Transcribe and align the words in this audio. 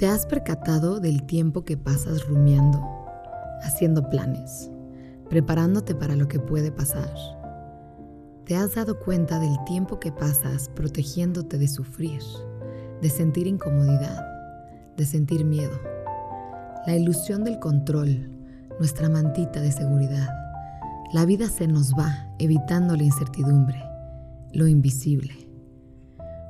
¿Te 0.00 0.06
has 0.06 0.24
percatado 0.24 0.98
del 0.98 1.24
tiempo 1.24 1.66
que 1.66 1.76
pasas 1.76 2.26
rumiando, 2.26 2.82
haciendo 3.60 4.08
planes, 4.08 4.70
preparándote 5.28 5.94
para 5.94 6.16
lo 6.16 6.26
que 6.26 6.40
puede 6.40 6.72
pasar? 6.72 7.12
¿Te 8.46 8.56
has 8.56 8.76
dado 8.76 8.98
cuenta 8.98 9.38
del 9.38 9.62
tiempo 9.66 10.00
que 10.00 10.10
pasas 10.10 10.70
protegiéndote 10.70 11.58
de 11.58 11.68
sufrir, 11.68 12.22
de 13.02 13.10
sentir 13.10 13.46
incomodidad, 13.46 14.24
de 14.96 15.04
sentir 15.04 15.44
miedo? 15.44 15.78
La 16.86 16.96
ilusión 16.96 17.44
del 17.44 17.58
control, 17.58 18.30
nuestra 18.78 19.10
mantita 19.10 19.60
de 19.60 19.70
seguridad. 19.70 20.30
La 21.12 21.26
vida 21.26 21.46
se 21.50 21.66
nos 21.68 21.92
va 21.92 22.26
evitando 22.38 22.96
la 22.96 23.02
incertidumbre, 23.02 23.84
lo 24.54 24.66
invisible. 24.66 25.34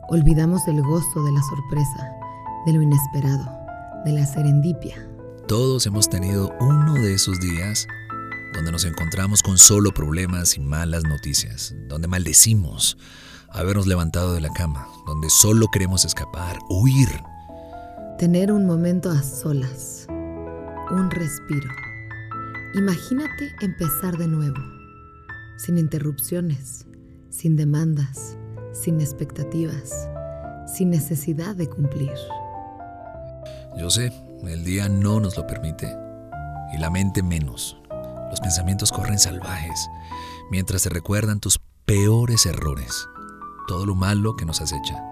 Olvidamos 0.09 0.69
el 0.69 0.81
gozo 0.83 1.25
de 1.25 1.33
la 1.33 1.43
sorpresa 1.43 2.20
de 2.66 2.73
lo 2.73 2.83
inesperado, 2.83 3.50
de 4.05 4.12
la 4.12 4.27
serendipia. 4.27 5.06
Todos 5.47 5.86
hemos 5.86 6.08
tenido 6.08 6.53
uno 6.61 6.94
de 6.94 7.14
esos 7.14 7.41
días 7.41 7.86
donde 8.52 8.72
nos 8.72 8.84
encontramos 8.84 9.42
con 9.42 9.58
solo 9.58 9.92
problemas 9.92 10.56
y 10.56 10.61
malas 10.61 11.05
noticias, 11.05 11.75
donde 11.89 12.08
maldecimos 12.08 12.97
habernos 13.48 13.86
levantado 13.86 14.33
de 14.33 14.41
la 14.41 14.50
cama, 14.50 14.86
donde 15.06 15.28
solo 15.30 15.69
queremos 15.72 16.05
escapar, 16.05 16.58
huir. 16.69 17.08
Tener 18.19 18.52
un 18.52 18.67
momento 18.67 19.11
a 19.11 19.22
solas, 19.22 20.06
un 20.91 21.11
respiro. 21.11 21.70
Imagínate 22.74 23.52
empezar 23.61 24.17
de 24.19 24.28
nuevo, 24.28 24.61
sin 25.56 25.78
interrupciones, 25.78 26.86
sin 27.30 27.56
demandas, 27.56 28.36
sin 28.72 29.00
expectativas, 29.00 30.08
sin 30.67 30.91
necesidad 30.91 31.56
de 31.56 31.69
cumplir. 31.69 32.12
Yo 33.77 33.89
sé, 33.91 34.13
el 34.47 34.65
día 34.65 34.89
no 34.89 35.21
nos 35.21 35.37
lo 35.37 35.47
permite 35.47 35.97
y 36.73 36.79
la 36.79 36.91
mente 36.91 37.23
menos. 37.23 37.77
Los 38.31 38.41
pensamientos 38.41 38.93
corren 38.93 39.19
salvajes 39.19 39.89
mientras 40.51 40.83
te 40.83 40.89
recuerdan 40.89 41.41
tus 41.41 41.61
peores 41.85 42.47
errores, 42.47 43.09
todo 43.67 43.87
lo 43.87 43.95
malo 43.95 44.37
que 44.37 44.45
nos 44.45 44.61
acecha. 44.61 45.03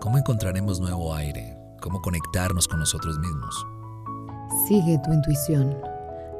¿Cómo 0.00 0.18
encontraremos 0.18 0.80
nuevo 0.80 1.14
aire? 1.14 1.56
¿Cómo 1.80 2.00
conectarnos 2.02 2.68
con 2.68 2.78
nosotros 2.78 3.18
mismos? 3.18 3.66
Sigue 4.66 4.98
tu 4.98 5.12
intuición. 5.12 5.76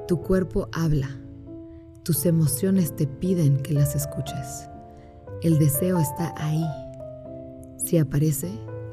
Tu 0.06 0.20
cuerpo 0.20 0.68
habla. 0.72 1.08
Tus 2.02 2.24
emociones 2.26 2.96
te 2.96 3.06
piden 3.06 3.58
que 3.58 3.74
las 3.74 3.94
escuches. 3.94 4.68
El 5.42 5.58
deseo 5.58 5.98
está 5.98 6.34
ahí. 6.36 6.66
Si 7.76 7.98
aparece, 7.98 8.50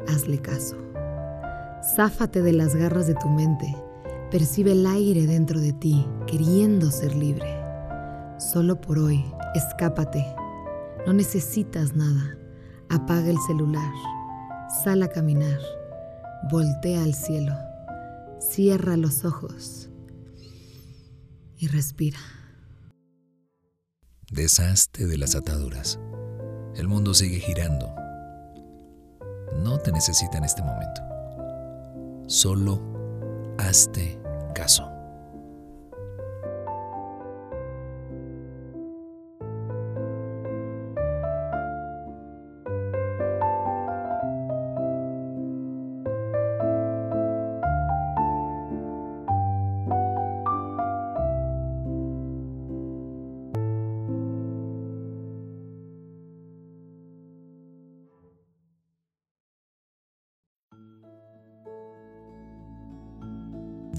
hazle 0.08 0.40
caso. 0.40 0.76
Záfate 1.86 2.42
de 2.42 2.52
las 2.52 2.76
garras 2.76 3.06
de 3.06 3.14
tu 3.14 3.30
mente. 3.30 3.76
Percibe 4.32 4.72
el 4.72 4.88
aire 4.88 5.28
dentro 5.28 5.60
de 5.60 5.72
ti, 5.72 6.06
queriendo 6.26 6.90
ser 6.90 7.16
libre. 7.16 7.48
Solo 8.40 8.82
por 8.82 8.98
hoy, 8.98 9.24
escápate. 9.54 10.26
No 11.06 11.14
necesitas 11.14 11.96
nada. 11.96 12.38
Apaga 12.90 13.30
el 13.30 13.38
celular. 13.46 13.92
Sal 14.84 15.04
a 15.04 15.10
caminar. 15.10 15.60
Voltea 16.52 17.04
al 17.04 17.14
cielo. 17.14 17.54
Cierra 18.40 18.98
los 18.98 19.24
ojos. 19.24 19.90
Y 21.56 21.68
respira. 21.68 22.20
Deshazte 24.32 25.06
de 25.06 25.18
las 25.20 25.36
ataduras. 25.36 26.00
El 26.76 26.88
mundo 26.88 27.14
sigue 27.14 27.38
girando. 27.38 27.94
No 29.64 29.78
te 29.78 29.92
necesita 29.92 30.40
en 30.40 30.46
este 30.46 30.64
momento. 30.64 31.15
Solo 32.36 32.82
hazte 33.58 34.20
caso. 34.54 34.95